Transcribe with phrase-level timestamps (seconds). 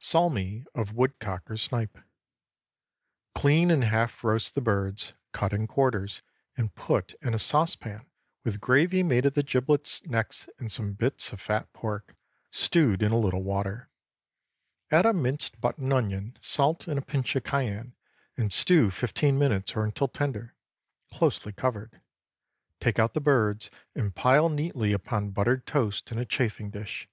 [0.00, 1.98] SALMI OF WOODCOCK OR SNIPE.
[3.36, 6.20] Clean and half roast the birds; cut in quarters,
[6.56, 8.04] and put in a saucepan
[8.44, 12.16] with gravy made of the giblets, necks, and some bits of fat pork,
[12.50, 13.88] stewed in a little water.
[14.90, 17.94] Add a minced button onion, salt, and a pinch of cayenne,
[18.36, 20.56] and stew fifteen minutes or until tender,
[21.12, 22.00] closely covered.
[22.80, 27.08] Take out the birds, and pile neatly upon buttered toast in a chafing dish.